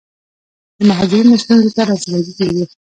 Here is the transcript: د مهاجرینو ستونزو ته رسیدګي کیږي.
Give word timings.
د 0.77 0.79
مهاجرینو 0.89 1.41
ستونزو 1.43 1.71
ته 1.75 1.81
رسیدګي 1.89 2.33
کیږي. 2.39 2.63